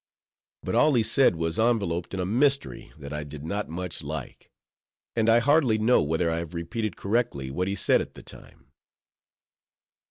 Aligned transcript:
But 0.63 0.73
all 0.73 0.95
he 0.95 1.03
said 1.03 1.35
was 1.35 1.59
enveloped 1.59 2.15
in 2.15 2.19
a 2.19 2.25
mystery 2.25 2.91
that 2.97 3.13
I 3.13 3.23
did 3.23 3.43
not 3.45 3.69
much 3.69 4.01
like; 4.01 4.49
and 5.15 5.29
I 5.29 5.37
hardly 5.37 5.77
know 5.77 6.01
whether 6.01 6.31
I 6.31 6.37
have 6.39 6.55
repeated 6.55 6.97
correctly 6.97 7.51
what 7.51 7.67
he 7.67 7.75
said 7.75 8.01
at 8.01 8.15
the 8.15 8.23
time. 8.23 8.71